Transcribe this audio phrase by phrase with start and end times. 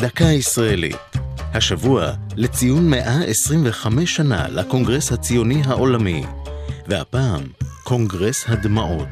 [0.00, 0.96] דקה ישראלית.
[1.54, 6.22] השבוע לציון 125 שנה לקונגרס הציוני העולמי,
[6.88, 7.42] והפעם
[7.84, 9.08] קונגרס הדמעות.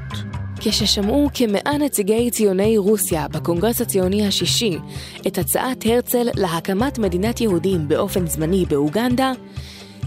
[0.60, 4.78] כששמעו כמאה נציגי ציוני רוסיה בקונגרס הציוני השישי
[5.26, 9.32] את הצעת הרצל להקמת מדינת יהודים באופן זמני באוגנדה,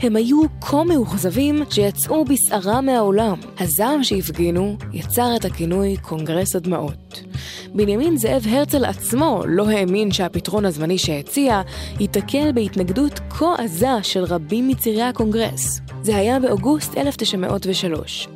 [0.01, 3.39] הם היו כה מאוכזבים שיצאו בסערה מהאולם.
[3.59, 7.30] הזעם שהפגינו יצר את הכינוי קונגרס הדמעות.
[7.73, 11.61] בנימין זאב הרצל עצמו לא האמין שהפתרון הזמני שהציע
[11.99, 15.81] ייתקל בהתנגדות כה עזה של רבים מצירי הקונגרס.
[16.01, 18.27] זה היה באוגוסט 1903.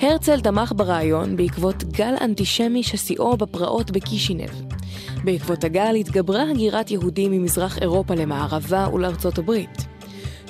[0.00, 4.50] הרצל תמך ברעיון בעקבות גל אנטישמי ששיאו בפרעות בקישינב.
[5.24, 9.81] בעקבות הגל התגברה הגירת יהודים ממזרח אירופה למערבה ולארצות הברית.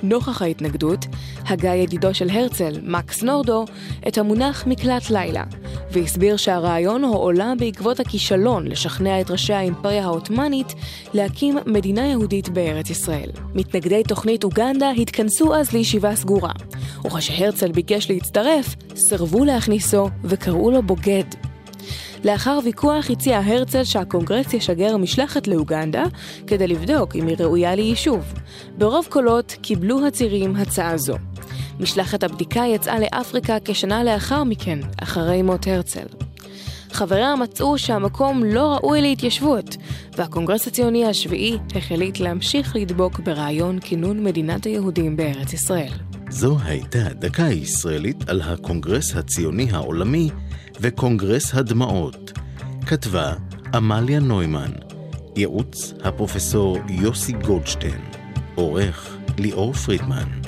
[0.02, 1.06] נוכח ההתנגדות,
[1.46, 3.64] הגה ידידו של הרצל, מקס נורדו,
[4.08, 5.44] את המונח מקלט לילה,
[5.90, 10.74] והסביר שהרעיון הועלה בעקבות הכישלון לשכנע את ראשי האימפריה העות'מאנית
[11.14, 13.30] להקים מדינה יהודית בארץ ישראל.
[13.54, 16.52] מתנגדי תוכנית אוגנדה התכנסו אז לישיבה סגורה,
[17.06, 21.41] וכשהרצל ביקש להצטרף, סירבו להכניסו וקראו לו בוגד.
[22.24, 26.04] לאחר ויכוח הציע הרצל שהקונגרס ישגר משלחת לאוגנדה
[26.46, 28.34] כדי לבדוק אם היא ראויה ליישוב.
[28.78, 31.16] ברוב קולות קיבלו הצירים הצעה זו.
[31.80, 36.06] משלחת הבדיקה יצאה לאפריקה כשנה לאחר מכן, אחרי מות הרצל.
[36.92, 39.76] חבריה מצאו שהמקום לא ראוי להתיישבות,
[40.16, 45.92] והקונגרס הציוני השביעי החליט להמשיך לדבוק ברעיון כינון מדינת היהודים בארץ ישראל.
[46.30, 50.30] זו הייתה דקה ישראלית על הקונגרס הציוני העולמי
[50.80, 52.32] וקונגרס הדמעות.
[52.86, 53.32] כתבה
[53.74, 54.70] עמליה נוימן,
[55.36, 58.00] ייעוץ הפרופסור יוסי גולדשטיין,
[58.54, 60.41] עורך ליאור פרידמן.